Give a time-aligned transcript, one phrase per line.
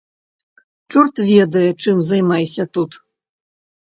[0.93, 2.91] Чорт ведае чым займайся тут.